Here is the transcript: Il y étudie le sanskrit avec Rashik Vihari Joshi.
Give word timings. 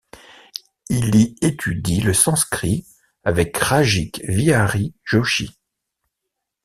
Il 0.89 1.13
y 1.13 1.35
étudie 1.41 2.01
le 2.01 2.15
sanskrit 2.15 2.87
avec 3.23 3.55
Rashik 3.57 4.23
Vihari 4.27 4.95
Joshi. 5.03 5.51